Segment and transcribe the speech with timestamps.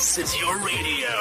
[0.00, 1.12] This is your radio,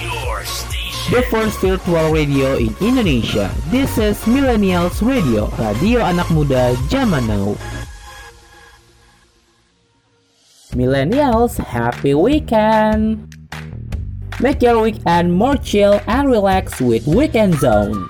[0.00, 1.12] your station.
[1.12, 3.52] The first virtual radio in Indonesia.
[3.68, 7.52] This is Millennials Radio, radio anak muda zaman now.
[10.72, 13.28] Millennials, happy weekend!
[14.40, 18.08] Make your weekend more chill and relax with Weekend Zone.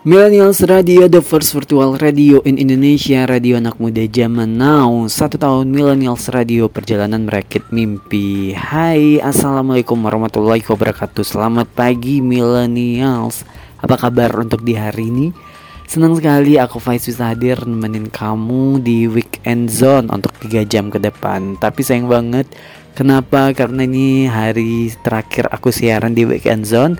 [0.00, 4.88] Millennials Radio, the first virtual radio in Indonesia, radio anak muda zaman now.
[5.04, 8.56] Satu tahun Millennials Radio, perjalanan merakit mimpi.
[8.56, 11.20] Hai, Assalamualaikum warahmatullahi wabarakatuh.
[11.20, 13.44] Selamat pagi Millennials.
[13.76, 15.36] Apa kabar untuk di hari ini?
[15.84, 20.96] Senang sekali aku Faiz bisa hadir nemenin kamu di Weekend Zone untuk 3 jam ke
[20.96, 21.60] depan.
[21.60, 22.48] Tapi sayang banget,
[22.96, 23.52] kenapa?
[23.52, 26.96] Karena ini hari terakhir aku siaran di Weekend Zone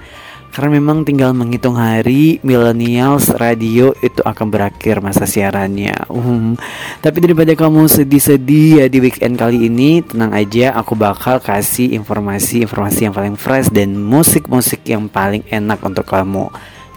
[0.50, 5.94] karena memang tinggal menghitung hari millennials radio itu akan berakhir masa siarannya.
[6.10, 6.58] Um,
[6.98, 13.06] tapi daripada kamu sedih-sedih ya di weekend kali ini, tenang aja aku bakal kasih informasi-informasi
[13.06, 16.50] yang paling fresh dan musik-musik yang paling enak untuk kamu.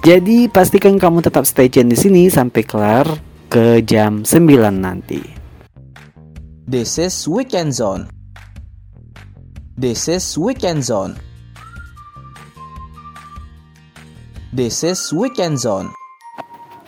[0.03, 3.08] Jadi pastikan kamu tetap stay tune di sini sampai kelar
[3.47, 5.22] ke jam 9 nanti.
[6.66, 8.09] This is Weekend Zone.
[9.77, 11.33] This is Weekend Zone.
[14.53, 15.97] This is Weekend Zone.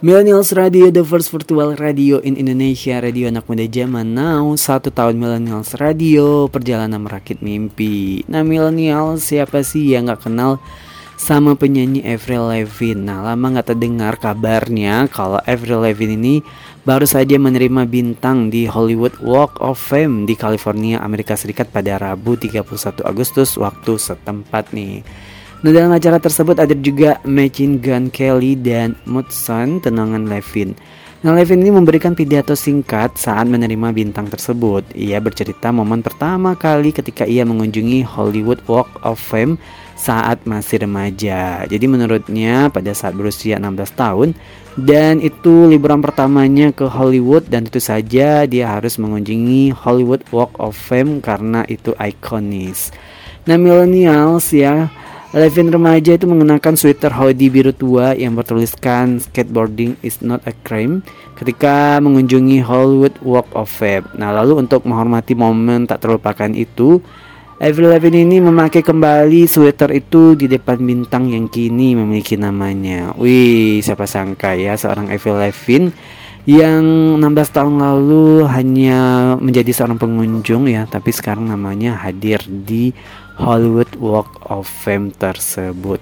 [0.06, 4.54] Millennials Radio, the first virtual radio in Indonesia, radio anak muda zaman now.
[4.54, 8.22] Satu tahun Millennials Radio, perjalanan merakit mimpi.
[8.30, 10.62] Nah, Millennials siapa sih yang nggak kenal
[11.18, 13.02] sama penyanyi Avril Lavigne?
[13.02, 16.36] Nah, lama nggak terdengar kabarnya kalau Avril Lavigne ini
[16.86, 22.38] baru saja menerima bintang di Hollywood Walk of Fame di California, Amerika Serikat pada Rabu
[22.38, 25.02] 31 Agustus waktu setempat nih.
[25.66, 30.78] Nah dalam acara tersebut ada juga Machine Gun Kelly dan Mudson Tenangan Levin.
[31.26, 34.86] Nah Levin ini memberikan pidato singkat saat menerima bintang tersebut.
[34.94, 39.58] Ia bercerita momen pertama kali ketika ia mengunjungi Hollywood Walk of Fame
[39.98, 41.66] saat masih remaja.
[41.66, 44.38] Jadi menurutnya pada saat berusia 16 tahun
[44.78, 50.78] dan itu liburan pertamanya ke Hollywood dan tentu saja dia harus mengunjungi Hollywood Walk of
[50.78, 52.94] Fame karena itu ikonis.
[53.50, 54.94] Nah millennials ya
[55.36, 61.04] Levin remaja itu mengenakan sweater hoodie biru tua yang bertuliskan skateboarding is not a crime
[61.36, 64.08] ketika mengunjungi Hollywood Walk of Fame.
[64.16, 67.04] Nah, lalu untuk menghormati momen tak terlupakan itu,
[67.60, 73.12] Avril Lavigne ini memakai kembali sweater itu di depan bintang yang kini memiliki namanya.
[73.20, 75.92] Wih, siapa sangka ya seorang Avril Lavigne
[76.48, 82.96] yang 16 tahun lalu hanya menjadi seorang pengunjung ya, tapi sekarang namanya hadir di
[83.36, 86.00] Hollywood Walk of Fame tersebut.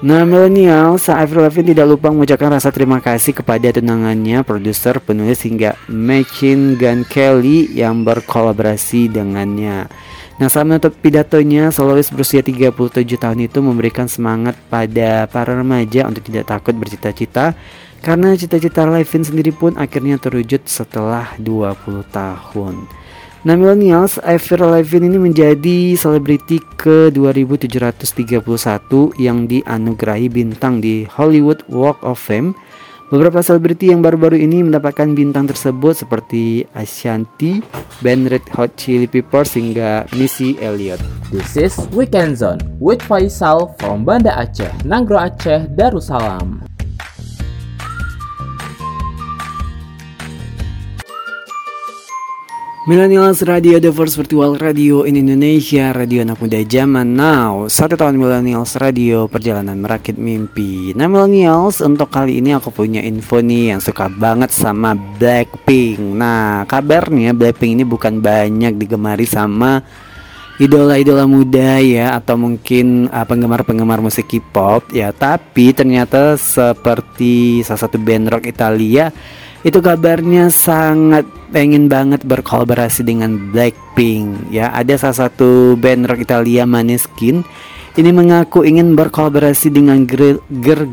[0.00, 5.76] Nah, milenial, Avril Lavigne tidak lupa mengucapkan rasa terima kasih kepada tunangannya, produser, penulis hingga
[5.92, 9.92] Machine Gun Kelly yang berkolaborasi dengannya.
[10.40, 16.24] Nah, saat menutup pidatonya, solois berusia 37 tahun itu memberikan semangat pada para remaja untuk
[16.24, 17.52] tidak takut bercita-cita
[18.00, 22.99] karena cita-cita Lavigne sendiri pun akhirnya terwujud setelah 20 tahun.
[23.40, 28.44] Nah millennials, Avril Lavigne ini menjadi selebriti ke 2731
[29.16, 32.52] yang dianugerahi bintang di Hollywood Walk of Fame.
[33.08, 37.64] Beberapa selebriti yang baru-baru ini mendapatkan bintang tersebut seperti Ashanti,
[38.04, 41.00] band Red Hot Chili Peppers hingga Missy Elliott.
[41.32, 46.60] This is Weekend Zone with Faisal from Banda Aceh, Nanggro Aceh, Darussalam.
[52.88, 57.68] Millennials Radio, the first virtual radio in Indonesia, radio anak muda zaman now.
[57.68, 60.96] Satu tahun Millennials Radio, perjalanan merakit mimpi.
[60.96, 66.00] Nah Millennials, untuk kali ini aku punya info nih yang suka banget sama Blackpink.
[66.00, 69.84] Nah kabarnya Blackpink ini bukan banyak digemari sama
[70.56, 78.00] idola-idola muda ya atau mungkin uh, penggemar-penggemar musik K-pop ya, tapi ternyata seperti salah satu
[78.00, 79.12] band rock Italia
[79.60, 84.72] itu kabarnya sangat pengen banget berkolaborasi dengan Blackpink ya.
[84.72, 87.44] Ada salah satu band rock Italia Maneskin
[87.98, 90.40] ini mengaku ingin berkolaborasi dengan girl,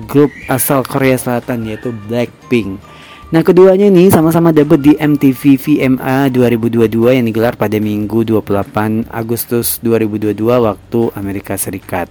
[0.10, 2.82] group asal Korea Selatan yaitu Blackpink.
[3.28, 9.84] Nah keduanya ini sama-sama debut di MTV VMA 2022 yang digelar pada Minggu 28 Agustus
[9.84, 12.08] 2022 waktu Amerika Serikat.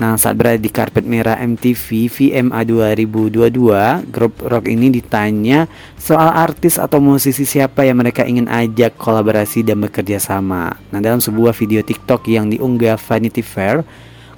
[0.00, 5.68] Nah saat berada di karpet merah MTV VMA 2022, grup rock ini ditanya
[6.00, 10.72] soal artis atau musisi siapa yang mereka ingin ajak kolaborasi dan bekerja sama.
[10.88, 13.84] Nah dalam sebuah video TikTok yang diunggah Vanity Fair,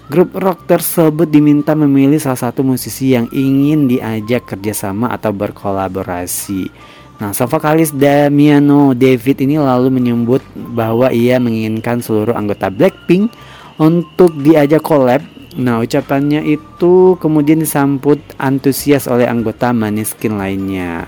[0.05, 6.69] Grup rock tersebut diminta memilih salah satu musisi yang ingin diajak kerjasama atau berkolaborasi.
[7.25, 10.45] Nah, sang vokalis Damiano David ini lalu menyebut
[10.77, 13.33] bahwa ia menginginkan seluruh anggota Blackpink
[13.81, 15.25] untuk diajak collab.
[15.55, 21.07] Nah, ucapannya itu kemudian disambut antusias oleh anggota Maneskin lainnya.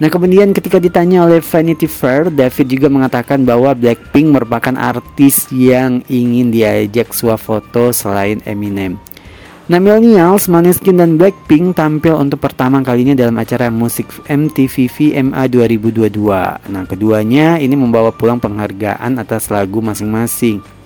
[0.00, 6.04] Nah, kemudian ketika ditanya oleh Vanity Fair, David juga mengatakan bahwa Blackpink merupakan artis yang
[6.08, 9.00] ingin diajak swafoto selain Eminem.
[9.68, 16.10] Nah, Millennials, Maneskin dan Blackpink tampil untuk pertama kalinya dalam acara musik MTV VMA 2022.
[16.68, 20.79] Nah, keduanya ini membawa pulang penghargaan atas lagu masing-masing.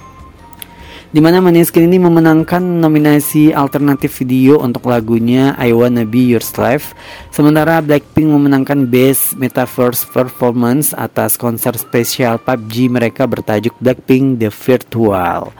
[1.14, 6.90] Di mana Maneskin ini memenangkan nominasi alternatif video untuk lagunya I Wanna Be Your Slave,
[7.30, 15.54] sementara Blackpink memenangkan Best Metaverse Performance atas konser spesial PUBG mereka bertajuk Blackpink The Virtual.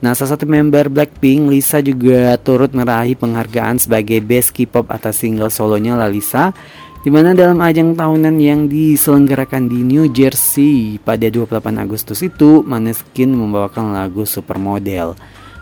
[0.00, 5.52] Nah, salah satu member Blackpink, Lisa juga turut meraih penghargaan sebagai Best K-pop atas single
[5.52, 6.56] solonya Lalisa,
[7.04, 13.28] di mana dalam ajang tahunan yang diselenggarakan di New Jersey pada 28 Agustus itu, Maneskin
[13.28, 15.12] membawakan lagu Supermodel.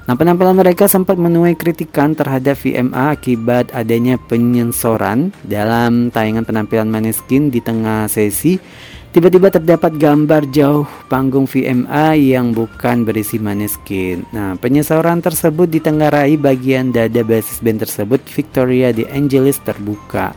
[0.07, 7.51] Nah, penampilan mereka sempat menuai kritikan terhadap VMA akibat adanya penyensoran dalam tayangan penampilan Maneskin
[7.51, 8.63] di tengah sesi
[9.13, 14.25] Tiba-tiba terdapat gambar jauh panggung VMA yang bukan berisi Maneskin.
[14.33, 20.33] Nah, penyesaran tersebut ditenggarai bagian dada basis band tersebut Victoria di Angeles terbuka.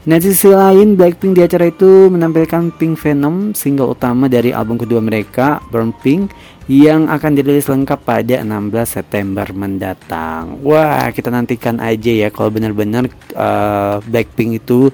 [0.00, 4.80] Nah, di sisi lain, Blackpink di acara itu menampilkan Pink Venom, single utama dari album
[4.80, 6.32] kedua mereka, Burn Pink,
[6.72, 10.56] yang akan dirilis lengkap pada 16 September mendatang.
[10.64, 14.88] Wah, kita nantikan aja ya kalau benar-benar uh, Blackpink itu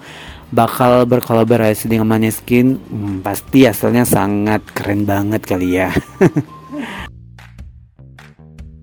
[0.51, 2.75] bakal berkolaborasi dengan Maneskin.
[2.75, 5.95] Hmm, pasti hasilnya sangat keren banget kali ya.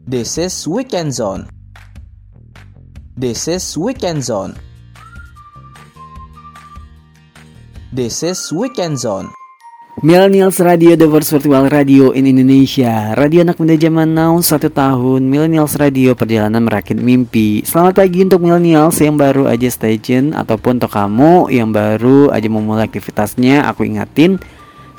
[0.08, 1.52] This is Weekend Zone.
[3.12, 4.56] This is Weekend Zone
[7.94, 9.30] This is Weekend Zone.
[10.02, 13.14] Millennials Radio, the first virtual radio in Indonesia.
[13.14, 15.22] Radio anak muda zaman now, satu tahun.
[15.30, 17.62] Millennials Radio, perjalanan merakit mimpi.
[17.62, 22.50] Selamat pagi untuk millennials yang baru aja stay tune Ataupun untuk kamu yang baru aja
[22.50, 24.42] memulai aktivitasnya Aku ingatin.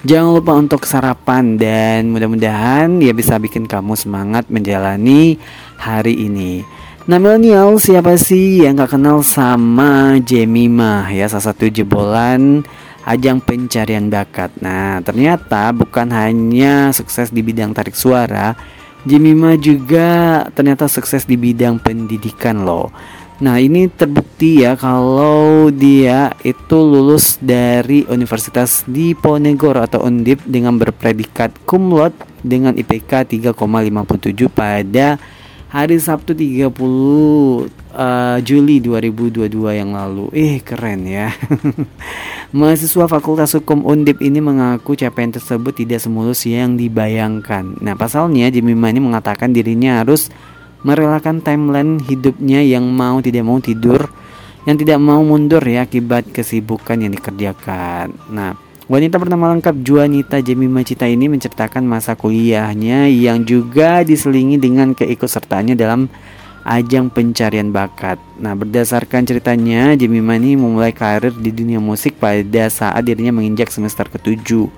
[0.07, 5.35] Jangan lupa untuk sarapan dan mudah-mudahan ya bisa bikin kamu semangat menjalani
[5.83, 6.63] hari ini
[7.05, 12.65] Nah milenial siapa sih yang gak kenal sama Jemima ya salah satu jebolan
[13.05, 14.49] ajang pencarian bakat.
[14.65, 18.57] Nah, ternyata bukan hanya sukses di bidang tarik suara,
[19.05, 22.89] Jemima juga ternyata sukses di bidang pendidikan loh.
[23.45, 31.53] Nah, ini terbukti ya kalau dia itu lulus dari Universitas Diponegoro atau Undip dengan berpredikat
[31.69, 35.21] cum laude dengan IPK 3,57 pada
[35.75, 40.31] hari Sabtu 30 uh, Juli 2022 yang lalu.
[40.31, 41.35] Eh keren ya.
[42.57, 47.83] Mahasiswa Fakultas Hukum Undip ini mengaku capaian tersebut tidak semulus yang dibayangkan.
[47.83, 50.31] Nah, pasalnya Jemima ini mengatakan dirinya harus
[50.87, 54.07] merelakan timeline hidupnya yang mau tidak mau tidur,
[54.71, 58.15] yang tidak mau mundur ya akibat kesibukan yang dikerjakan.
[58.31, 64.93] Nah, Wanita bernama lengkap Juanita Jemima Cita ini menceritakan masa kuliahnya yang juga diselingi dengan
[64.93, 66.13] keikutsertaannya dalam
[66.69, 68.21] ajang pencarian bakat.
[68.37, 74.05] Nah, berdasarkan ceritanya, Jemima ini memulai karir di dunia musik pada saat dirinya menginjak semester
[74.05, 74.69] ketujuh.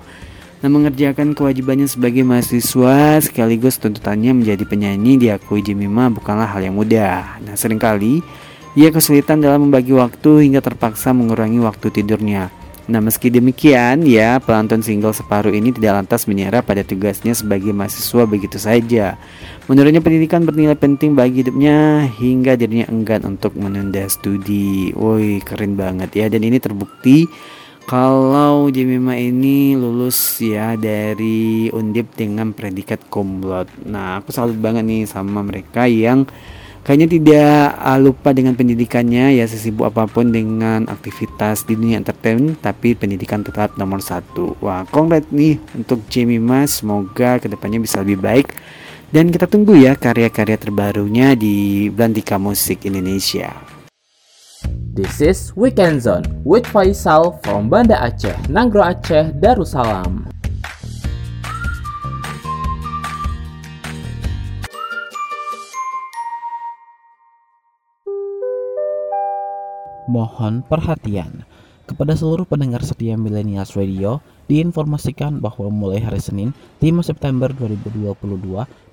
[0.63, 7.43] Nah, mengerjakan kewajibannya sebagai mahasiswa sekaligus tuntutannya menjadi penyanyi diakui Jemima bukanlah hal yang mudah.
[7.43, 8.23] Nah, sering kali
[8.71, 12.66] ia kesulitan dalam membagi waktu hingga terpaksa mengurangi waktu tidurnya.
[12.87, 18.23] Nah meski demikian ya pelantun single separuh ini tidak lantas menyerah pada tugasnya sebagai mahasiswa
[18.23, 19.19] begitu saja.
[19.67, 24.95] Menurutnya pendidikan bernilai penting bagi hidupnya hingga dirinya enggan untuk menunda studi.
[24.95, 26.25] Woi keren banget ya.
[26.31, 27.27] Dan ini terbukti
[27.87, 33.43] kalau Jemima ini lulus ya dari Undip dengan predikat cum
[33.83, 36.23] Nah aku salut banget nih sama mereka yang
[36.87, 42.55] Kayaknya tidak uh, lupa dengan pendidikannya ya sesibuk apa pun dengan aktivitas di dunia entertain
[42.55, 44.55] tapi pendidikan tetap nomor satu.
[44.63, 48.55] Wah, kongret nih untuk Jamie Mas, semoga ke depannya bisa lebih baik
[49.11, 53.51] dan kita tunggu ya karya-karya terbarunya di Belantika Musik Indonesia.
[54.95, 60.36] This is Weekend Zone with Faisal from Banda Aceh, Nanggro Aceh, Darussalam.
[70.07, 71.43] Mohon perhatian
[71.83, 78.15] kepada seluruh pendengar setia Millennials Radio diinformasikan bahwa mulai hari Senin 5 September 2022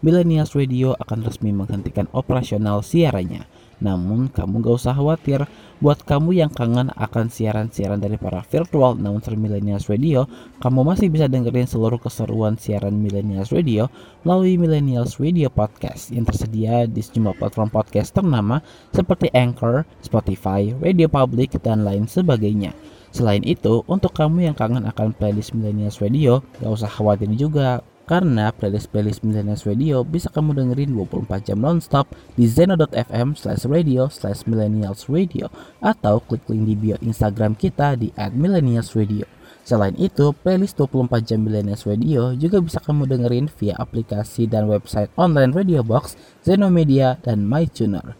[0.02, 3.46] Millennials Radio akan resmi menghentikan operasional siarannya.
[3.82, 5.46] Namun kamu gak usah khawatir,
[5.82, 10.30] buat kamu yang kangen akan siaran-siaran dari para virtual announcer Millennials Radio,
[10.62, 13.90] kamu masih bisa dengerin seluruh keseruan siaran Millennials Radio
[14.22, 18.62] melalui Millennials Radio Podcast yang tersedia di sejumlah platform podcast ternama
[18.94, 22.74] seperti Anchor, Spotify, Radio Public, dan lain sebagainya.
[23.14, 28.52] Selain itu, untuk kamu yang kangen akan playlist Millennials Radio, gak usah khawatir juga karena
[28.52, 35.08] playlist-playlist Millennials Radio bisa kamu dengerin 24 jam nonstop di zeno.fm slash radio slash millennials
[35.08, 35.48] radio
[35.80, 39.24] atau klik link di bio Instagram kita di at millennials radio.
[39.64, 45.08] Selain itu, playlist 24 jam Millennials Radio juga bisa kamu dengerin via aplikasi dan website
[45.16, 48.12] online Radio Box, Zeno Media, dan MyTuner.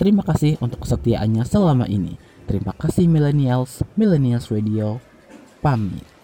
[0.00, 2.16] Terima kasih untuk kesetiaannya selama ini.
[2.48, 4.96] Terima kasih Millennials, Millennials Radio,
[5.60, 6.15] pamit.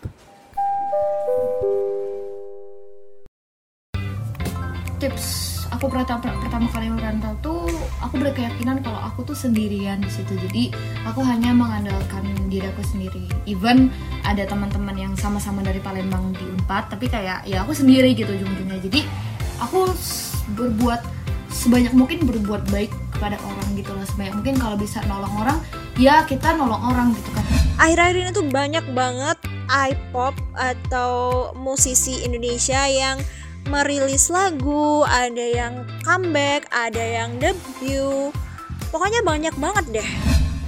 [5.02, 7.66] Tips aku pertama pertama kali merantau tuh
[7.98, 10.36] aku berkeyakinan kalau aku tuh sendirian di situ.
[10.36, 10.70] Jadi
[11.02, 13.24] aku hanya mengandalkan diri aku sendiri.
[13.48, 13.88] Even
[14.22, 18.78] ada teman-teman yang sama-sama dari Palembang di Unpad tapi kayak ya aku sendiri gitu ujung-ujungnya.
[18.84, 19.00] Jadi
[19.58, 19.90] aku
[20.54, 21.00] berbuat
[21.50, 25.58] sebanyak mungkin berbuat baik kepada orang gitu lah sebanyak mungkin kalau bisa nolong orang
[25.98, 27.44] ya kita nolong orang gitu kan.
[27.80, 29.40] Akhir-akhir ini tuh banyak banget
[29.72, 33.16] iPop atau musisi Indonesia yang
[33.68, 38.34] merilis lagu, ada yang comeback, ada yang debut.
[38.90, 40.08] Pokoknya banyak banget deh.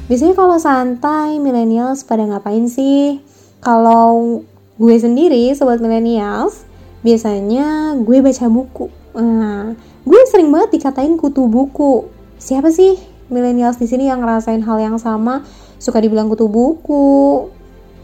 [0.05, 3.25] Biasanya kalau santai, millennials pada ngapain sih?
[3.65, 4.45] Kalau
[4.77, 6.69] gue sendiri, sobat millennials,
[7.01, 8.87] biasanya gue baca buku.
[9.17, 9.73] Nah,
[10.05, 12.09] gue sering banget dikatain kutu buku.
[12.37, 13.01] Siapa sih
[13.33, 15.45] millennials di sini yang ngerasain hal yang sama?
[15.81, 17.49] Suka dibilang kutu buku,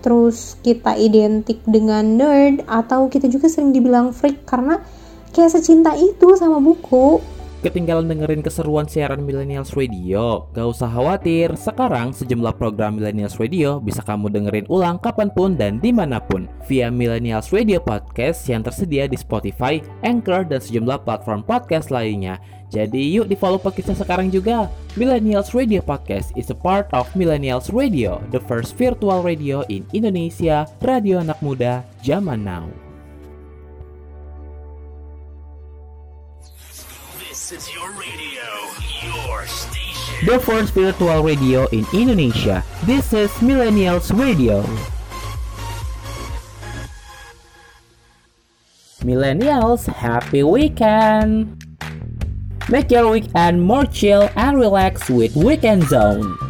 [0.01, 4.81] terus kita identik dengan nerd, atau kita juga sering dibilang freak karena
[5.31, 7.21] kayak secinta itu sama buku.
[7.61, 10.49] Ketinggalan dengerin keseruan siaran Millennials Radio?
[10.57, 15.77] Gak usah khawatir, sekarang sejumlah program Millennials Radio bisa kamu dengerin ulang kapan pun dan
[15.77, 21.45] di mana pun via Millennials Radio Podcast yang tersedia di Spotify, Anchor, dan sejumlah platform
[21.45, 22.41] podcast lainnya.
[22.73, 24.73] Jadi yuk di follow podcast sekarang juga.
[24.97, 30.65] Millennials Radio Podcast is a part of Millennials Radio, the first virtual radio in Indonesia,
[30.81, 32.90] radio anak muda zaman now.
[37.51, 38.47] Is your radio,
[39.03, 40.25] your station.
[40.25, 42.63] The first virtual radio in Indonesia.
[42.87, 44.63] This is Millennials Radio.
[49.03, 51.59] Millennials, happy weekend!
[52.71, 56.50] Make your weekend more chill and relax with Weekend Zone.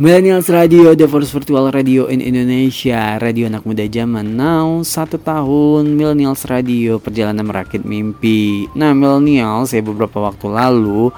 [0.00, 3.20] Millennials Radio, the first virtual radio in Indonesia.
[3.20, 5.92] Radio anak muda zaman now Satu tahun.
[5.92, 8.64] Millennials Radio Perjalanan merakit mimpi.
[8.72, 11.12] Nah Millennials ya beberapa waktu lalu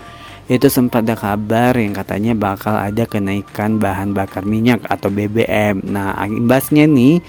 [0.50, 6.18] Itu sempat ada kabar yang katanya bakal ada kenaikan bahan bakar minyak atau BBM Nah
[6.26, 7.22] imbasnya nih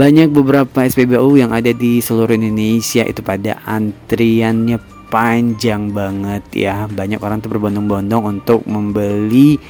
[0.00, 4.80] banyak beberapa SPBU yang ada di seluruh Indonesia itu pada antriannya
[5.12, 6.88] panjang banget ya.
[6.88, 9.60] Banyak orang tuh berbondong-bondong untuk membeli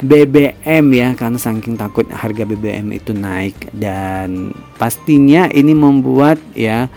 [0.00, 6.88] BBM ya karena saking takut harga BBM itu naik dan pastinya ini membuat ya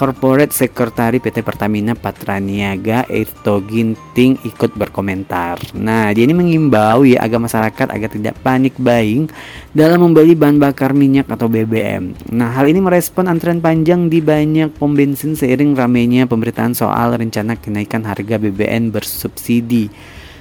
[0.00, 5.60] Corporate Secretary PT Pertamina Patraniaga Eto Ginting ikut berkomentar.
[5.76, 9.28] Nah, dia ini mengimbau ya agar masyarakat agar tidak panik buying
[9.76, 12.16] dalam membeli bahan bakar minyak atau BBM.
[12.32, 17.60] Nah, hal ini merespon antrean panjang di banyak pom bensin seiring ramainya pemberitaan soal rencana
[17.60, 19.92] kenaikan harga BBM bersubsidi.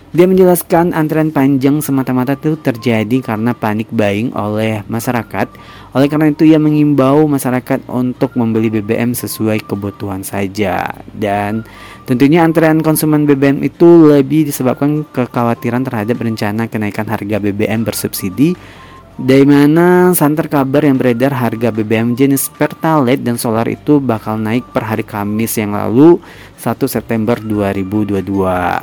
[0.10, 5.54] Dia menjelaskan antrean panjang semata-mata itu terjadi karena panik buying oleh masyarakat.
[5.94, 10.98] Oleh karena itu ia mengimbau masyarakat untuk membeli BBM sesuai kebutuhan saja.
[11.14, 11.62] Dan
[12.10, 18.58] tentunya antrean konsumen BBM itu lebih disebabkan kekhawatiran terhadap rencana kenaikan harga BBM bersubsidi
[19.20, 24.64] dari mana santer kabar yang beredar harga BBM jenis Pertalite dan solar itu bakal naik
[24.72, 26.24] per hari Kamis yang lalu
[26.56, 28.24] 1 September 2022.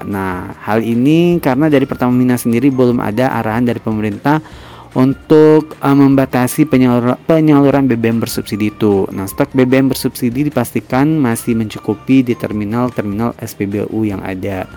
[0.05, 4.45] Nah, hal ini karena dari Pertamina sendiri belum ada arahan dari pemerintah
[4.93, 9.09] untuk uh, membatasi penyalur penyaluran BBM bersubsidi itu.
[9.17, 14.69] Nah, stok BBM bersubsidi dipastikan masih mencukupi di terminal-terminal SPBU yang ada.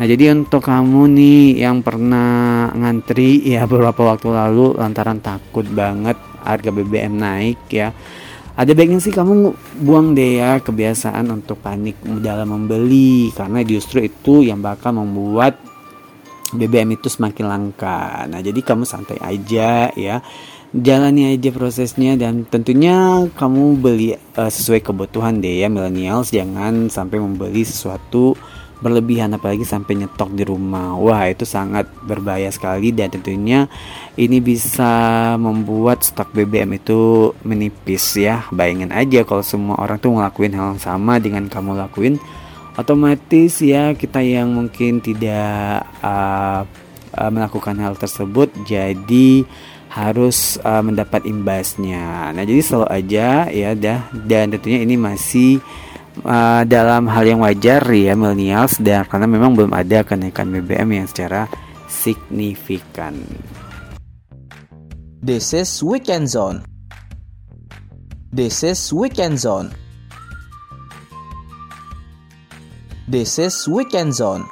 [0.00, 6.16] Nah, jadi untuk kamu nih yang pernah ngantri ya beberapa waktu lalu lantaran takut banget
[6.40, 7.92] harga BBM naik ya.
[8.56, 9.52] Ada baiknya sih kamu
[9.84, 15.60] buang deh ya kebiasaan untuk panik dalam membeli karena justru itu yang bakal membuat
[16.56, 18.24] BBM itu semakin langka.
[18.24, 20.24] Nah, jadi kamu santai aja ya.
[20.72, 27.18] Jalani aja prosesnya dan tentunya kamu beli uh, sesuai kebutuhan deh ya millennials jangan sampai
[27.18, 28.38] membeli sesuatu
[28.80, 30.96] berlebihan apalagi sampai nyetok di rumah.
[30.96, 33.68] Wah, itu sangat berbahaya sekali dan tentunya
[34.16, 34.92] ini bisa
[35.36, 38.44] membuat stok BBM itu menipis ya.
[38.50, 42.16] Bayangin aja kalau semua orang tuh ngelakuin hal yang sama dengan kamu lakuin
[42.78, 46.64] otomatis ya kita yang mungkin tidak uh,
[47.12, 49.44] uh, melakukan hal tersebut jadi
[49.90, 52.30] harus uh, mendapat imbasnya.
[52.30, 55.58] Nah, jadi selalu aja ya dah dan tentunya ini masih
[56.24, 61.06] uh, dalam hal yang wajar ya millennials dan karena memang belum ada kenaikan BBM yang
[61.08, 61.48] secara
[61.88, 63.20] signifikan.
[65.20, 66.64] This is Weekend Zone.
[68.32, 69.74] This is Weekend Zone.
[73.10, 74.46] This is Weekend Zone.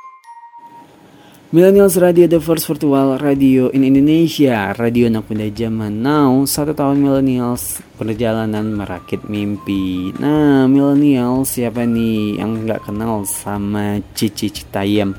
[1.49, 4.76] Millennials Radio The First Virtual Radio in Indonesia.
[4.76, 10.12] Radio anak muda zaman now Satu tahun Millennials Perjalanan merakit mimpi.
[10.21, 15.17] Nah Millennials siapa nih Yang nggak kenal sama Cici Citayam?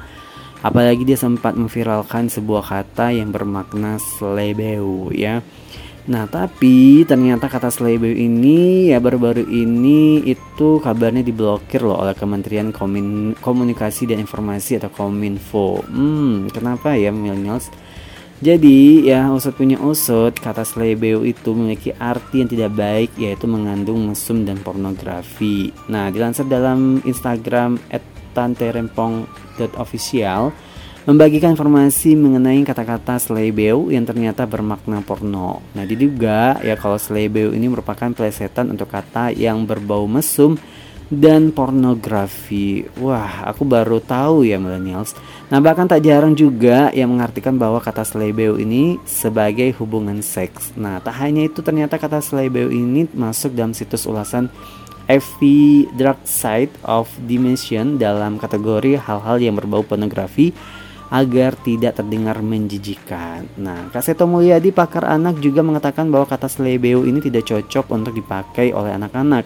[0.62, 5.41] Apalagi dia sempat memviralkan sebuah kata yang bermakna slebeu ya
[6.09, 12.73] Nah tapi ternyata kata Slebeu ini ya baru-baru ini itu kabarnya diblokir loh oleh Kementerian
[12.73, 15.85] Komun Komunikasi dan Informasi atau Kominfo.
[15.85, 17.69] Hmm, kenapa ya millennials?
[18.41, 24.09] Jadi ya usut punya usut kata Slebeu itu memiliki arti yang tidak baik yaitu mengandung
[24.09, 25.69] mesum dan pornografi.
[25.93, 27.77] Nah dilansir dalam Instagram
[28.33, 30.57] @tanterempong.official
[31.09, 35.57] membagikan informasi mengenai kata-kata slebeu yang ternyata bermakna porno.
[35.73, 40.53] Nah, diduga ya kalau slebeu ini merupakan plesetan untuk kata yang berbau mesum
[41.09, 42.85] dan pornografi.
[43.01, 45.17] Wah, aku baru tahu ya millennials.
[45.49, 50.77] Nah, bahkan tak jarang juga yang mengartikan bahwa kata slebeu ini sebagai hubungan seks.
[50.77, 54.45] Nah, tak hanya itu ternyata kata slebeu ini masuk dalam situs ulasan
[55.09, 55.41] FV
[55.97, 60.53] Dark Side of Dimension dalam kategori hal-hal yang berbau pornografi
[61.09, 63.49] agar tidak terdengar menjijikan.
[63.57, 68.13] Nah, Kak Seto Mulyadi pakar anak juga mengatakan bahwa kata slebeu ini tidak cocok untuk
[68.13, 69.45] dipakai oleh anak-anak.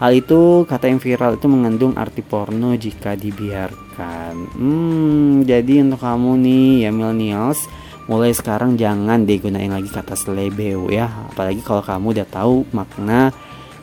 [0.00, 4.34] Hal itu kata yang viral itu mengandung arti porno jika dibiarkan.
[4.58, 7.70] Hmm, jadi untuk kamu nih ya millennials,
[8.10, 11.06] mulai sekarang jangan digunain lagi kata slebeu ya.
[11.30, 13.30] Apalagi kalau kamu udah tahu makna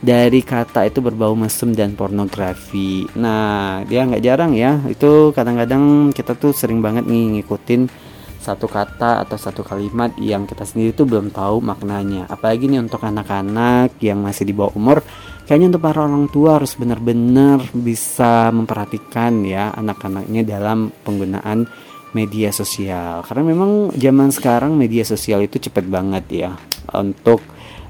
[0.01, 3.05] dari kata itu berbau mesum dan pornografi.
[3.13, 4.81] Nah, dia nggak jarang ya.
[4.89, 8.09] Itu kadang-kadang kita tuh sering banget nih ngikutin
[8.41, 12.25] satu kata atau satu kalimat yang kita sendiri tuh belum tahu maknanya.
[12.25, 15.05] Apalagi nih untuk anak-anak yang masih di bawah umur,
[15.45, 21.69] kayaknya untuk para orang tua harus benar-benar bisa memperhatikan ya anak-anaknya dalam penggunaan
[22.17, 23.21] media sosial.
[23.21, 26.51] Karena memang zaman sekarang media sosial itu cepet banget ya
[26.97, 27.45] untuk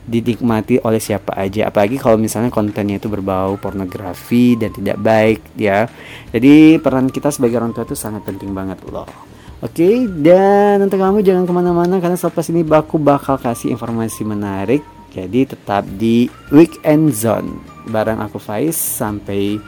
[0.05, 1.69] dinikmati oleh siapa aja.
[1.69, 5.85] Apalagi kalau misalnya kontennya itu berbau pornografi dan tidak baik ya.
[6.33, 9.07] Jadi peran kita sebagai orang tua itu sangat penting banget loh.
[9.61, 14.81] Oke dan untuk kamu jangan ke mana-mana karena selepas ini aku bakal kasih informasi menarik.
[15.11, 17.59] Jadi tetap di weekend zone.
[17.85, 19.59] Bareng aku Faiz sampai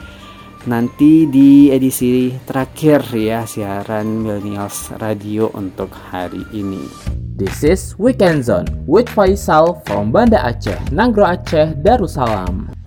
[0.64, 6.84] nanti di edisi terakhir ya siaran Millennials Radio untuk hari ini.
[7.34, 12.83] This is Weekend Zone with Faisal from Banda Aceh, Nanggro Aceh, Darussalam.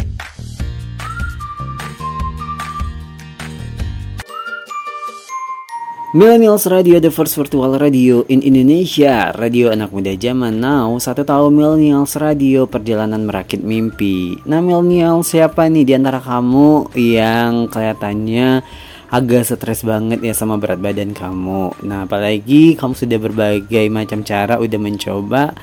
[6.18, 11.54] Millennials Radio, the first virtual radio in Indonesia Radio anak muda zaman now Satu tahun
[11.54, 18.66] Millennials Radio, perjalanan merakit mimpi Nah Millennials siapa nih di antara kamu yang kelihatannya
[19.14, 21.86] agak stres banget ya sama berat badan kamu.
[21.86, 25.54] Nah, apalagi kamu sudah berbagai macam cara udah mencoba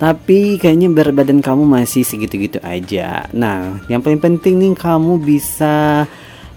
[0.00, 3.28] tapi kayaknya berat badan kamu masih segitu-gitu aja.
[3.36, 6.08] Nah, yang paling penting nih kamu bisa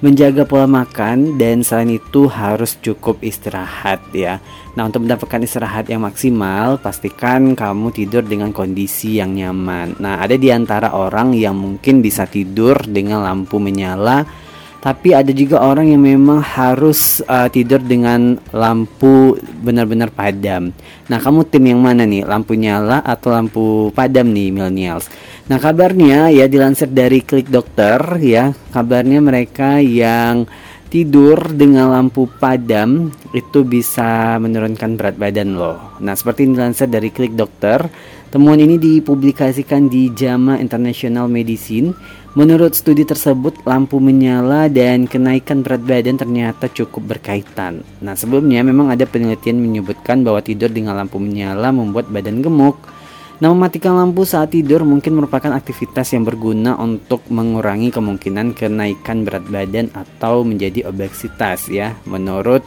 [0.01, 4.41] menjaga pola makan dan selain itu harus cukup istirahat ya.
[4.73, 10.01] Nah, untuk mendapatkan istirahat yang maksimal, pastikan kamu tidur dengan kondisi yang nyaman.
[10.01, 14.25] Nah, ada di antara orang yang mungkin bisa tidur dengan lampu menyala
[14.81, 20.73] tapi ada juga orang yang memang harus uh, tidur dengan lampu benar-benar padam.
[21.05, 22.25] Nah, kamu tim yang mana nih?
[22.25, 25.05] Lampu nyala atau lampu padam nih millennials?
[25.45, 30.49] Nah, kabarnya ya dilansir dari Klik Dokter ya, kabarnya mereka yang
[30.91, 36.01] tidur dengan lampu padam itu bisa menurunkan berat badan loh.
[36.03, 37.85] Nah, seperti dilansir dari Klik Dokter,
[38.31, 41.93] temuan ini dipublikasikan di JAMA International Medicine.
[42.31, 47.83] Menurut studi tersebut, lampu menyala dan kenaikan berat badan ternyata cukup berkaitan.
[47.99, 52.79] Nah, sebelumnya memang ada penelitian menyebutkan bahwa tidur dengan lampu menyala membuat badan gemuk.
[53.43, 59.43] Nah, mematikan lampu saat tidur mungkin merupakan aktivitas yang berguna untuk mengurangi kemungkinan kenaikan berat
[59.51, 61.99] badan atau menjadi obesitas ya.
[62.07, 62.63] Menurut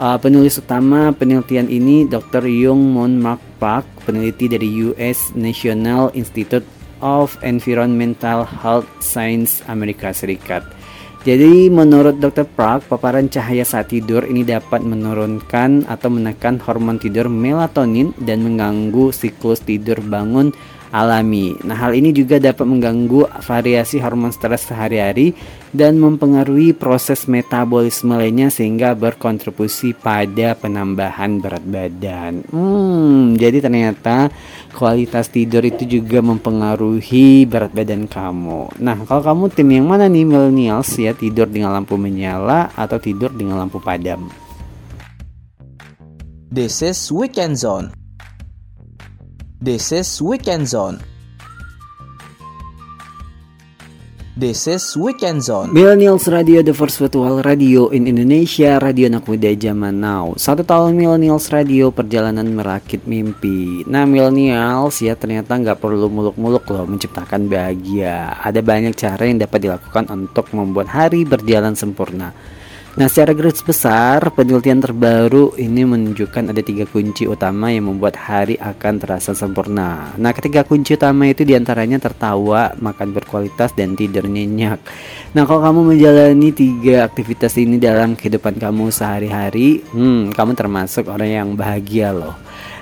[0.00, 2.44] uh, penulis utama penelitian ini Dr.
[2.44, 6.64] Young Moon Mark Park, peneliti dari US National Institute
[7.00, 10.64] of Environmental Health Science Amerika Serikat.
[11.26, 12.46] Jadi menurut Dr.
[12.46, 19.10] Park, paparan cahaya saat tidur ini dapat menurunkan atau menekan hormon tidur melatonin dan mengganggu
[19.10, 20.54] siklus tidur bangun
[20.90, 21.56] alami.
[21.66, 25.34] Nah, hal ini juga dapat mengganggu variasi hormon stres sehari-hari
[25.74, 32.46] dan mempengaruhi proses metabolisme lainnya sehingga berkontribusi pada penambahan berat badan.
[32.48, 34.32] Hmm, jadi ternyata
[34.72, 38.80] kualitas tidur itu juga mempengaruhi berat badan kamu.
[38.80, 43.32] Nah, kalau kamu tim yang mana nih millennials ya tidur dengan lampu menyala atau tidur
[43.34, 44.28] dengan lampu padam?
[46.46, 48.05] This is Weekend Zone.
[49.56, 51.00] This is Weekend Zone.
[54.36, 55.72] This is Weekend Zone.
[55.72, 60.36] Millennials Radio, the first virtual radio in Indonesia, radio anak muda zaman now.
[60.36, 63.80] Satu tahun Millennials Radio, perjalanan merakit mimpi.
[63.88, 68.36] Nah, Millennials ya ternyata nggak perlu muluk-muluk loh menciptakan bahagia.
[68.44, 72.36] Ada banyak cara yang dapat dilakukan untuk membuat hari berjalan sempurna.
[72.96, 78.56] Nah, secara garis besar, penelitian terbaru ini menunjukkan ada tiga kunci utama yang membuat hari
[78.56, 80.16] akan terasa sempurna.
[80.16, 84.80] Nah, ketiga kunci utama itu di antaranya tertawa, makan berkualitas, dan tidur nyenyak.
[85.36, 91.28] Nah, kalau kamu menjalani tiga aktivitas ini dalam kehidupan kamu sehari-hari, hmm, kamu termasuk orang
[91.28, 92.32] yang bahagia loh.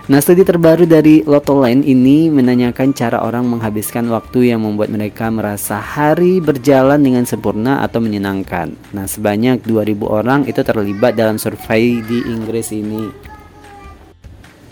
[0.05, 5.81] Nah, studi terbaru dari Lotoland ini menanyakan cara orang menghabiskan waktu yang membuat mereka merasa
[5.81, 8.77] hari berjalan dengan sempurna atau menyenangkan.
[8.93, 13.33] Nah, sebanyak 2000 orang itu terlibat dalam survei di Inggris ini.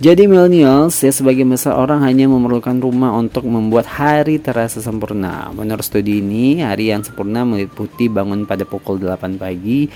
[0.02, 5.48] Jadi millennials ya sebagai besar orang hanya memerlukan rumah untuk membuat hari terasa sempurna.
[5.56, 9.88] Menurut studi ini, hari yang sempurna meliputi bangun pada pukul 8 pagi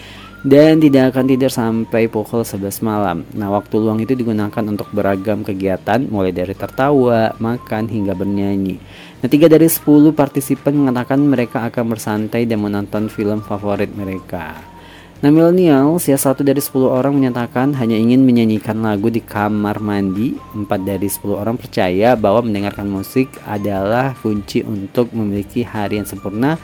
[0.47, 3.27] dan tidak akan tidur sampai pukul 11 malam.
[3.35, 8.79] Nah, waktu luang itu digunakan untuk beragam kegiatan mulai dari tertawa, makan hingga bernyanyi.
[9.19, 14.55] Nah, tiga dari 10 partisipan mengatakan mereka akan bersantai dan menonton film favorit mereka.
[15.19, 20.39] Nah, millennials ya satu dari 10 orang menyatakan hanya ingin menyanyikan lagu di kamar mandi.
[20.55, 26.55] Empat dari 10 orang percaya bahwa mendengarkan musik adalah kunci untuk memiliki hari yang sempurna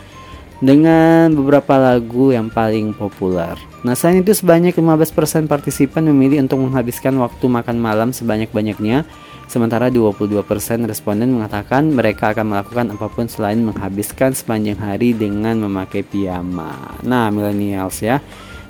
[0.62, 3.71] dengan beberapa lagu yang paling populer.
[3.82, 9.02] Nah, selain itu sebanyak 15% partisipan memilih untuk menghabiskan waktu makan malam sebanyak-banyaknya,
[9.50, 16.06] sementara 22% responden mengatakan mereka akan melakukan apa pun selain menghabiskan sepanjang hari dengan memakai
[16.06, 17.02] piyama.
[17.02, 18.22] Nah, millennials ya.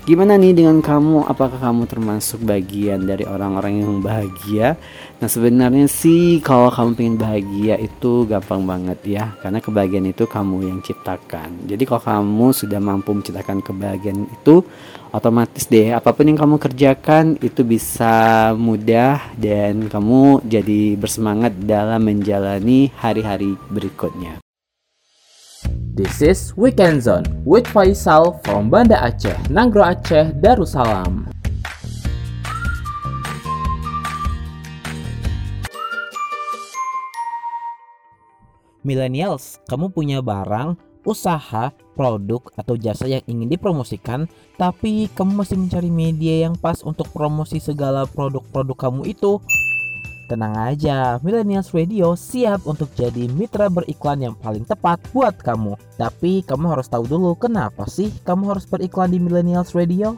[0.03, 1.31] Gimana nih dengan kamu?
[1.31, 4.75] Apakah kamu termasuk bagian dari orang-orang yang bahagia?
[5.23, 10.67] Nah sebenarnya sih kalau kamu pengen bahagia itu gampang banget ya Karena kebahagiaan itu kamu
[10.67, 14.67] yang ciptakan Jadi kalau kamu sudah mampu menciptakan kebahagiaan itu
[15.13, 22.09] Otomatis deh apa pun yang kamu kerjakan itu bisa mudah Dan kamu jadi bersemangat dalam
[22.09, 24.41] menjalani hari-hari berikutnya
[25.93, 31.29] This is Weekend Zone with Faisal from Banda Aceh, Nanggro Aceh, Darussalam.
[38.81, 45.91] Millennials, kamu punya barang, usaha, produk, atau jasa yang ingin dipromosikan, tapi kamu masih mencari
[45.91, 49.43] media yang pas untuk promosi segala produk-produk kamu itu.
[50.31, 55.77] Tenang aja, Millennials Radio siap untuk jadi mitra beriklan yang paling tepat buat kamu.
[56.01, 60.17] Tapi kamu harus tahu dulu kenapa sih kamu harus beriklan di Millennials Radio?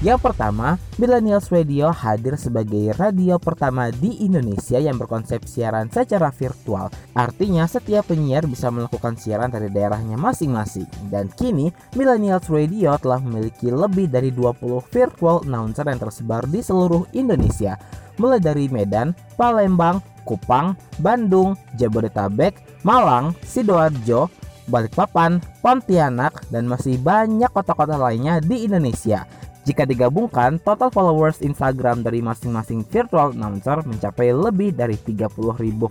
[0.00, 6.88] Yang pertama, Millennials Radio hadir sebagai radio pertama di Indonesia yang berkonsep siaran secara virtual.
[7.12, 10.88] Artinya setiap penyiar bisa melakukan siaran dari daerahnya masing-masing.
[11.12, 17.04] Dan kini, Millennials Radio telah memiliki lebih dari 20 virtual announcer yang tersebar di seluruh
[17.12, 17.76] Indonesia
[18.16, 24.28] mulai dari Medan, Palembang, Kupang, Bandung, Jabodetabek, Malang, Sidoarjo,
[24.68, 29.24] Balikpapan, Pontianak, dan masih banyak kota-kota lainnya di Indonesia.
[29.68, 35.28] Jika digabungkan, total followers Instagram dari masing-masing virtual announcer mencapai lebih dari 30.000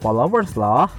[0.01, 0.89] followers loh.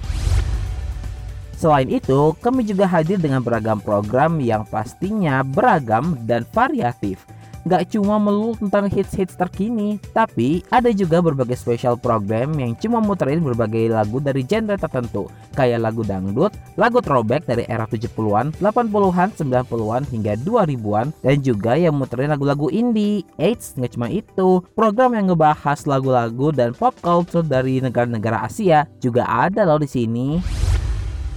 [1.59, 7.21] Selain itu, kami juga hadir dengan beragam program yang pastinya beragam dan variatif.
[7.69, 13.37] Gak cuma melulu tentang hits-hits terkini, tapi ada juga berbagai special program yang cuma muterin
[13.37, 20.03] berbagai lagu dari genre tertentu, kayak lagu dangdut, lagu throwback dari era 70-an, 80-an, 90-an
[20.09, 23.21] hingga 2000-an, dan juga yang muterin lagu-lagu indie.
[23.37, 29.29] Eits, nggak cuma itu, program yang ngebahas lagu-lagu dan pop culture dari negara-negara Asia juga
[29.29, 30.70] ada loh di sini.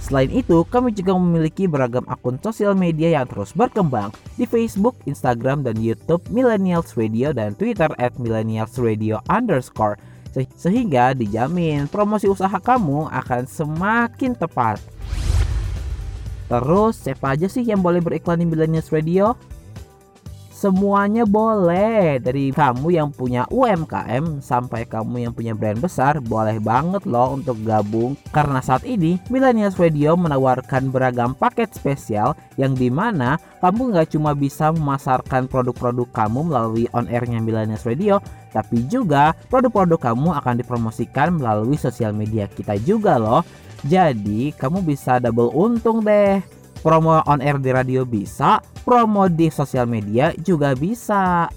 [0.05, 5.65] Selain itu, kami juga memiliki beragam akun sosial media yang terus berkembang di Facebook, Instagram,
[5.65, 9.97] dan YouTube Millennials Radio dan Twitter at Millennials Radio underscore
[10.29, 14.77] Se- sehingga dijamin promosi usaha kamu akan semakin tepat.
[16.53, 19.33] Terus, siapa aja sih yang boleh beriklan di Millennials Radio?
[20.55, 22.15] Semuanya boleh.
[22.23, 27.59] Dari kamu yang punya UMKM Sampai kamu yang punya brand besar Boleh banget loh untuk
[27.67, 28.15] gabung.
[28.31, 34.31] Karena saat ini Millennials Radio menawarkan beragam paket spesial Yang di mana kamu nggak cuma
[34.31, 38.23] bisa memasarkan produk-produk kamu melalui on airnya Millennials Radio
[38.55, 43.43] Tapi juga produk-produk kamu akan dipromosikan melalui sosial media kita juga loh.
[43.83, 46.39] Jadi kamu bisa double untung deh
[46.85, 51.49] Promo on air di radio bisa, promo di sosial media juga bisa.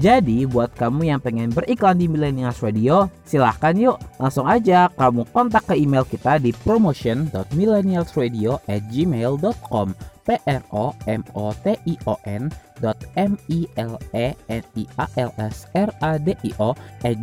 [0.00, 5.66] Jadi buat kamu yang pengen beriklan di Millennials Radio, silahkan yuk langsung aja kamu kontak
[5.68, 9.92] ke email kita di promotion.millennialsradio at gmail.com
[10.24, 12.48] p r o m o t i o n
[13.18, 16.72] m i l e n i a l s r a d i o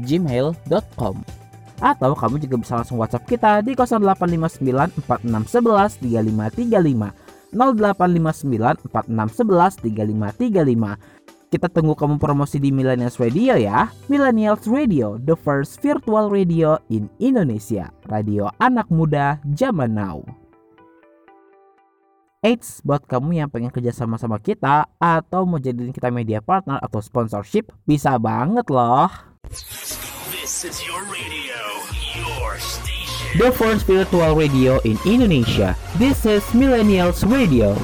[0.05, 1.46] gmail.com
[1.79, 11.71] atau kamu juga bisa langsung WhatsApp kita di 0859 4611 3535 0859 4611 3535 kita
[11.71, 13.87] tunggu kamu promosi di Millennials Radio ya.
[14.11, 17.87] Millennials Radio, the first virtual radio in Indonesia.
[18.11, 20.19] Radio anak muda zaman now.
[22.43, 26.77] Eits, buat kamu yang pengen kerja sama sama kita Atau mau jadiin kita media partner
[26.85, 29.09] atau sponsorship Bisa banget loh.
[29.49, 31.66] This is your radio.
[33.35, 35.75] The first virtual radio in Indonesia.
[35.99, 37.75] This is Millennials Radio.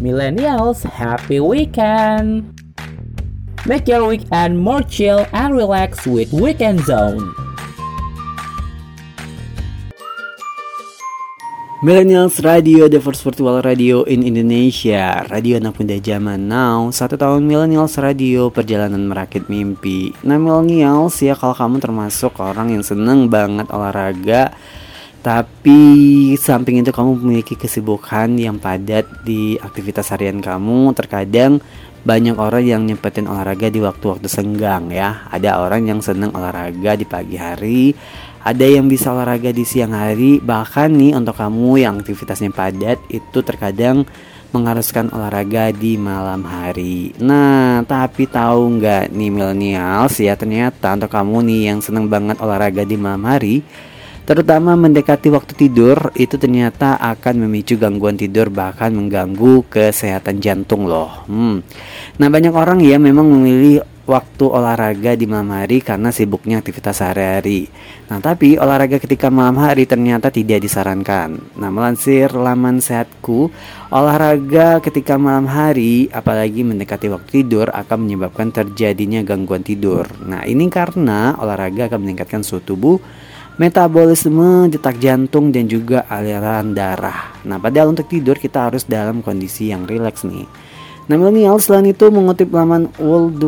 [0.00, 2.56] Millennials, happy weekend!
[3.68, 7.36] Make your weekend more chill and relax with Weekend Zone.
[11.78, 15.22] Millennials Radio, the first virtual radio in Indonesia.
[15.30, 16.90] Radio anak muda zaman now.
[16.90, 20.10] Satu tahun Millennials Radio, perjalanan merakit mimpi.
[20.26, 24.58] Nah Millennials ya kalau kamu termasuk orang yang seneng banget olahraga
[25.22, 31.62] Tapi samping itu kamu memiliki kesibukan yang padat di aktivitas harian kamu Terkadang
[32.02, 35.30] banyak orang yang nyempetin olahraga di waktu-waktu senggang ya.
[35.30, 37.94] Ada orang yang seneng olahraga di pagi hari
[38.48, 43.44] ada yang bisa olahraga di siang hari bahkan nih untuk kamu yang aktivitasnya padat itu
[43.44, 44.08] terkadang
[44.56, 51.44] mengharuskan olahraga di malam hari nah tapi tahu nggak nih millennials ya ternyata untuk kamu
[51.44, 53.60] nih yang seneng banget olahraga di malam hari
[54.24, 61.28] terutama mendekati waktu tidur itu ternyata akan memicu gangguan tidur bahkan mengganggu kesehatan jantung loh
[61.28, 61.56] hmm.
[62.16, 67.68] nah banyak orang ya memang memilih waktu olahraga di malam hari karena sibuknya aktivitas sehari-hari.
[68.08, 71.36] Nah, tapi olahraga ketika malam hari ternyata tidak disarankan.
[71.60, 73.52] Nah, melansir laman sehatku,
[73.92, 80.08] olahraga ketika malam hari apalagi mendekati waktu tidur akan menyebabkan terjadinya gangguan tidur.
[80.24, 82.96] Nah, ini karena olahraga akan meningkatkan suhu tubuh
[83.60, 87.36] metabolisme, detak jantung dan juga aliran darah.
[87.44, 90.46] Nah, padahal untuk tidur kita harus dalam kondisi yang rileks nih.
[91.08, 93.40] Nah, milenial selain itu mengutip laman World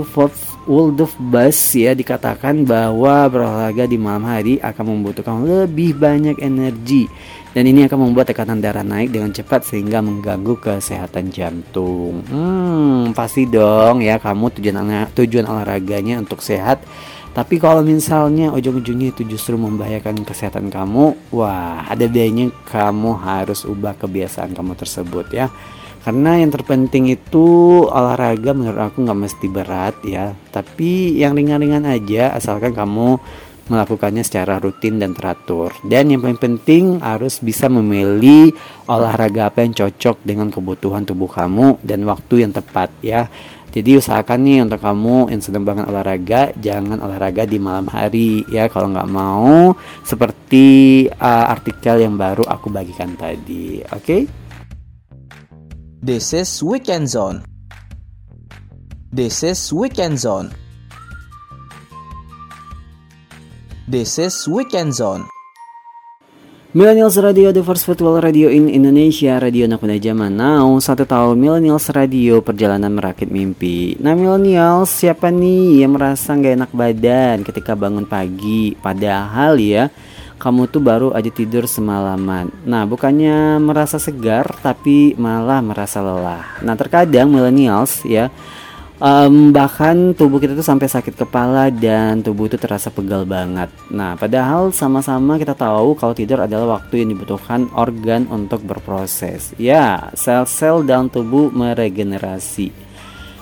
[1.05, 7.05] of Buzz ya dikatakan bahwa berolahraga di malam hari akan membutuhkan lebih banyak energi
[7.53, 12.25] dan ini akan membuat tekanan darah naik dengan cepat sehingga mengganggu kesehatan jantung.
[12.33, 16.81] Hmm, pasti dong ya kamu tujuan tujuan olahraganya untuk sehat.
[17.37, 24.01] Tapi kalau misalnya ujung-ujungnya itu justru membahayakan kesehatan kamu, wah ada baiknya kamu harus ubah
[24.01, 25.53] kebiasaan kamu tersebut ya
[26.01, 30.33] karena yang terpenting itu olahraga menurut aku nggak mesti berat ya.
[30.49, 33.21] Tapi yang ringan-ringan aja asalkan kamu
[33.71, 35.77] melakukannya secara rutin dan teratur.
[35.85, 38.51] Dan yang paling penting harus bisa memilih
[38.89, 43.29] olahraga apa yang cocok dengan kebutuhan tubuh kamu dan waktu yang tepat ya.
[43.71, 48.67] Jadi usahakan nih untuk kamu yang sedang banget olahraga jangan olahraga di malam hari ya.
[48.67, 54.03] Kalau nggak mau seperti uh, artikel yang baru aku bagikan tadi oke?
[54.03, 54.40] okay?
[56.01, 57.45] This is Weekend Zone.
[59.13, 60.49] This is Weekend Zone.
[63.85, 65.29] This is Weekend Zone.
[66.73, 70.73] Millennials Radio, the first virtual radio in Indonesia, radio anak muda zaman now.
[70.81, 74.01] Satu tahun Millennials Radio, perjalanan merakit mimpi.
[74.01, 78.73] Nah Millennials, siapa nih yang merasa gak enak badan ketika bangun pagi?
[78.73, 79.93] Padahal ya,
[80.41, 82.49] kamu tuh baru aja tidur semalaman.
[82.65, 86.65] Nah bukannya merasa segar, tapi malah merasa lelah.
[86.65, 88.33] Nah terkadang Millennials ya,
[89.01, 93.73] um, bahkan tubuh kita tuh sampai sakit kepala dan tubuh itu terasa pegal banget.
[93.89, 99.57] Nah, padahal sama-sama kita tahu kalau tidur adalah waktu yang dibutuhkan organ untuk berproses.
[99.57, 102.90] Ya, sel-sel dalam tubuh meregenerasi.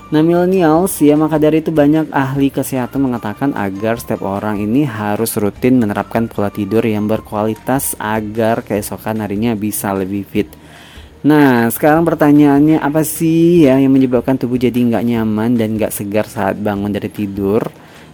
[0.08, 5.36] Nah millennials ya maka dari itu banyak ahli kesehatan mengatakan agar setiap orang ini harus
[5.36, 10.48] rutin menerapkan pola tidur yang berkualitas agar keesokan harinya bisa lebih fit.
[11.18, 16.24] Nah, sekarang pertanyaannya apa sih ya yang menyebabkan tubuh jadi nggak nyaman dan nggak segar
[16.24, 17.68] saat bangun dari tidur?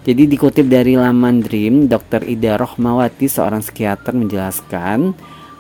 [0.05, 2.27] Jadi dikutip dari laman Dream, Dr.
[2.27, 5.15] Ida Rohmawati, seorang psikiater menjelaskan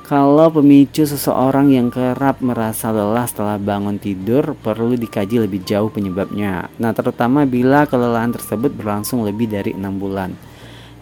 [0.04, 6.68] kalau pemicu seseorang yang kerap merasa lelah setelah bangun tidur perlu dikaji lebih jauh penyebabnya.
[6.76, 10.36] Nah, terutama bila kelelahan tersebut berlangsung lebih dari enam bulan.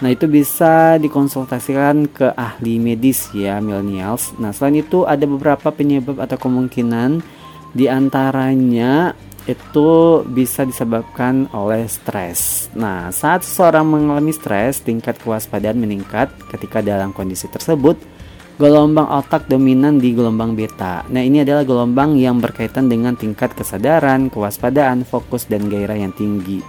[0.03, 4.35] Nah itu bisa dikonsultasikan ke ahli medis ya millennials.
[4.35, 7.23] Nah selain itu ada beberapa penyebab atau kemungkinan
[7.71, 9.15] di antaranya
[9.47, 12.67] itu bisa disebabkan oleh stres.
[12.75, 17.95] Nah saat seseorang mengalami stres tingkat kewaspadaan meningkat ketika dalam kondisi tersebut
[18.61, 21.05] gelombang otak dominan di gelombang beta.
[21.09, 26.61] Nah, ini adalah gelombang yang berkaitan dengan tingkat kesadaran, kewaspadaan, fokus, dan gairah yang tinggi.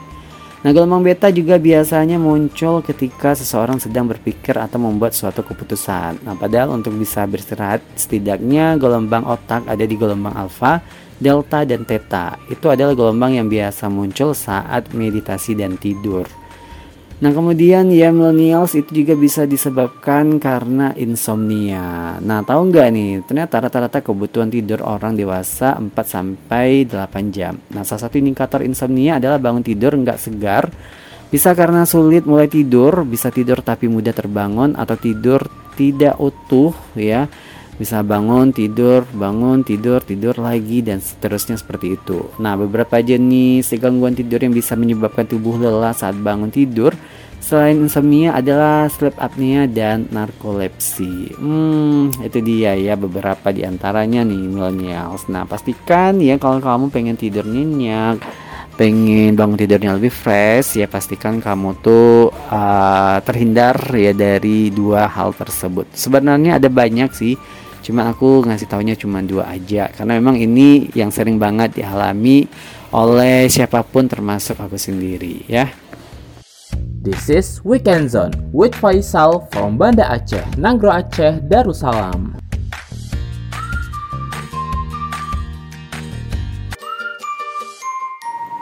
[0.63, 6.23] Nah, gelombang beta juga biasanya muncul ketika seseorang sedang berpikir atau membuat suatu keputusan.
[6.23, 10.79] Nah, padahal untuk bisa beristirahat, setidaknya gelombang otak ada di gelombang alfa,
[11.19, 12.39] delta, dan theta.
[12.47, 16.23] Itu adalah gelombang yang biasa muncul saat meditasi dan tidur.
[17.21, 22.17] Nah kemudian ya millennials itu juga bisa disebabkan karena insomnia.
[22.17, 27.53] Nah tahu nggak nih ternyata rata-rata kebutuhan tidur orang dewasa 4 sampai 8 jam.
[27.69, 30.73] Nah salah satu indikator insomnia adalah bangun tidur nggak segar.
[31.29, 35.41] Bisa karena sulit mulai tidur, bisa tidur tapi mudah terbangun atau tidur
[35.73, 37.25] tidak utuh ya.
[37.77, 42.29] Bisa bangun, tidur, bangun, tidur, tidur lagi dan seterusnya seperti itu.
[42.37, 46.93] Nah, beberapa jenis gangguan tidur yang bisa menyebabkan tubuh lelah saat bangun tidur
[47.43, 51.35] Selain insomnia adalah sleep apnea dan narkolepsi.
[51.35, 55.27] Hmm, itu dia ya beberapa di antaranya nih millennials.
[55.27, 58.23] Nah, pastikan ya kalau kamu pengen tidur nyenyak,
[58.79, 65.35] pengen bangun tidurnya lebih fresh, ya pastikan kamu tuh uh, terhindar ya dari dua hal
[65.35, 65.91] tersebut.
[65.91, 67.35] Sebenarnya ada banyak sih,
[67.83, 72.47] cuma aku ngasih taunya cuma dua aja karena memang ini yang sering banget dialami
[72.95, 75.67] oleh siapa pun termasuk aku sendiri ya.
[77.03, 82.39] This is Weekend Zone with Faisal from Banda Aceh, Nangro Aceh, Darussalam.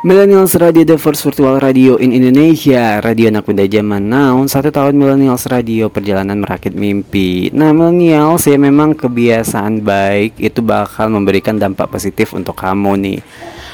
[0.02, 4.98] Millennials Radio The First Virtual Radio in Indonesia Radio anak muda zaman now Satu tahun
[4.98, 11.94] Millennials Radio Perjalanan merakit mimpi Nah Millennials ya memang kebiasaan baik Itu bakal memberikan dampak
[11.94, 13.20] positif untuk kamu nih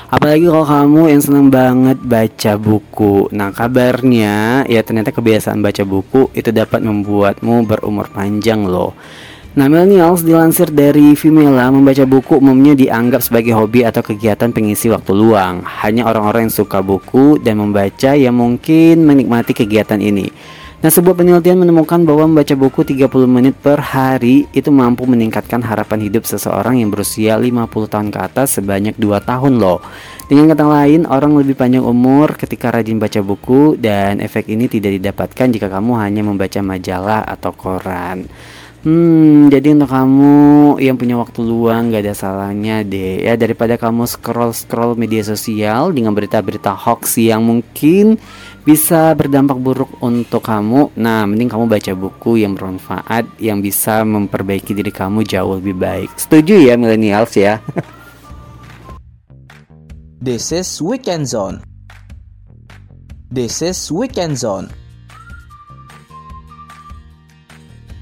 [0.07, 3.27] Apalagi kalau kamu yang senang banget baca buku.
[3.35, 8.95] Nah, kabarnya ya ternyata kebiasaan baca buku itu dapat membuatmu berumur panjang loh.
[9.57, 15.17] Nah, millennials dilansir dari Vimela, membaca buku umumnya dianggap sebagai hobi atau kegiatan pengisi waktu
[15.17, 15.65] luang.
[15.81, 20.29] Hanya orang-orang yang suka buku dan membaca yang mungkin menikmati kegiatan ini.
[20.77, 26.05] Nah, sebuah penelitian menemukan bahwa membaca buku 30 menit per hari itu mampu meningkatkan harapan
[26.05, 29.81] hidup seseorang yang berusia 50 tahun ke atas sebanyak 2 tahun loh.
[30.29, 35.01] Dengan kata lain, orang lebih panjang umur ketika rajin baca buku dan efek ini tidak
[35.01, 38.29] didapatkan jika kamu hanya membaca majalah atau koran.
[38.85, 44.05] Hmm, jadi untuk kamu yang punya waktu luang gak ada salahnya deh ya daripada kamu
[44.05, 48.21] scroll-scroll media sosial dengan berita-berita hoax yang mungkin
[48.61, 50.93] bisa berdampak buruk untuk kamu.
[50.93, 56.13] Nah, mending kamu baca buku yang bermanfaat yang bisa memperbaiki diri kamu jauh lebih baik.
[56.13, 57.57] Setuju ya millennials ya?
[60.21, 61.63] This is Weekend Zone.
[63.31, 64.86] This is Weekend Zone.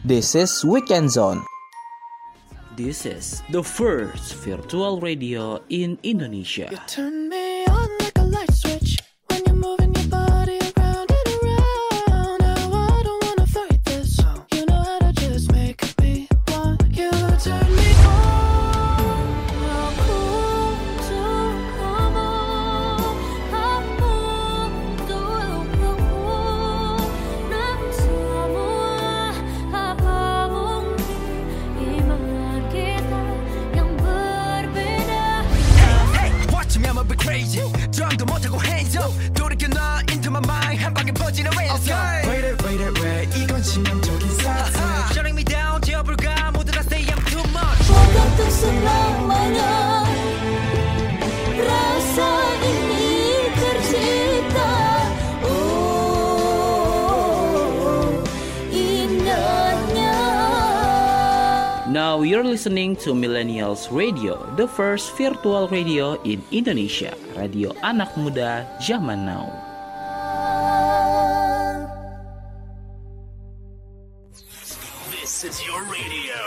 [0.06, 1.41] This is Weekend Zone.
[2.78, 6.70] This is the first virtual radio in Indonesia.
[63.06, 67.14] To Millennials Radio, the first virtual radio in Indonesia.
[67.38, 69.45] Radio anak muda zaman now.
[75.14, 76.41] This is your radio,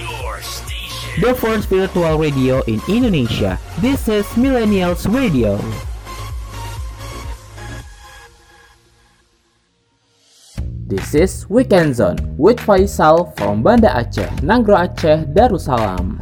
[0.00, 1.20] your station.
[1.20, 3.60] The first virtual radio in Indonesia.
[3.84, 5.60] This is Millennials Radio.
[10.98, 16.18] This is Weekend Zone with Faisal from Banda Aceh, Nagro Aceh, Darussalam.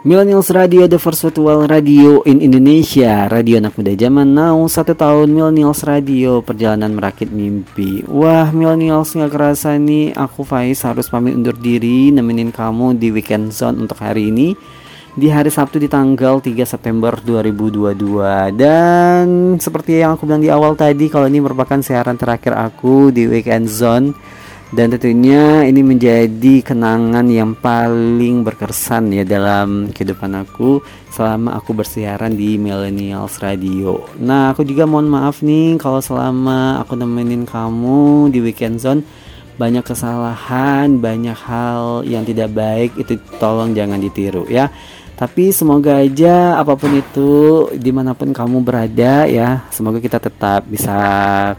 [0.00, 3.28] Millennials Radio, the first virtual radio in Indonesia.
[3.28, 6.40] Radio anak muda zaman now Satu tahun Millennials Radio.
[6.40, 8.00] Perjalanan merakit mimpi.
[8.08, 10.16] Wah Millennials nggak kerasa nih.
[10.16, 14.80] Aku Faiz harus pamit undur diri Nemenin kamu di Weekend Zone untuk hari ini
[15.12, 20.72] Di hari Sabtu di tanggal 3 September 2022 Dan seperti yang aku bilang di awal
[20.72, 24.16] tadi Kalau ini merupakan siaran terakhir aku di Weekend Zone
[24.72, 30.80] dan tentunya ini menjadi kenangan yang paling berkesan ya dalam kehidupan aku
[31.12, 34.08] selama aku bersiaran di Millennials Radio.
[34.16, 39.04] Nah, aku juga mohon maaf nih kalau selama aku nemenin kamu di Weekend Zone
[39.60, 44.72] banyak kesalahan, banyak hal yang tidak baik itu tolong jangan ditiru ya.
[45.22, 47.30] Tapi semoga aja apa pun itu
[47.78, 50.98] di mana pun kamu berada ya Semoga kita tetap bisa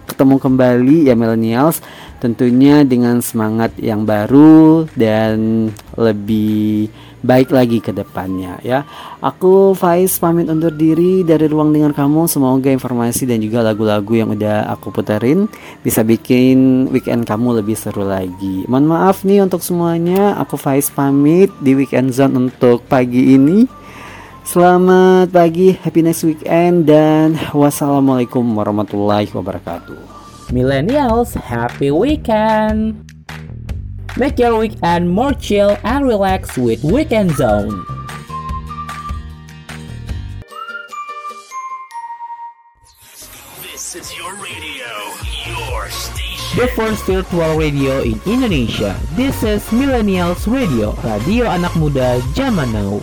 [0.04, 1.80] ketemu kembali ya millennials.
[2.20, 6.92] Tentunya dengan semangat yang baru dan lebih
[7.24, 8.84] baik lagi ke depannya ya.
[9.24, 12.28] Aku Faiz pamit undur diri dari ruang dengar kamu.
[12.28, 15.48] Semoga informasi dan juga lagu-lagu yang udah aku puterin
[15.82, 18.68] Bisa bikin weekend kamu lebih seru lagi.
[18.68, 20.36] Mohon maaf nih untuk semuanya.
[20.44, 23.66] Aku Faiz pamit di Weekend Zone untuk pagi ini.
[24.44, 29.96] Selamat pagi, happy next weekend Dan wassalamualaikum warahmatullahi wabarakatuh.
[30.52, 33.13] Millennials, happy weekend!
[34.16, 37.82] Make your weekend more chill and relax with Weekend Zone.
[43.66, 44.86] This is your radio,
[45.50, 46.60] your station.
[46.62, 48.94] The first virtual radio in Indonesia.
[49.18, 53.02] This is Millennials Radio, radio anak muda zaman now.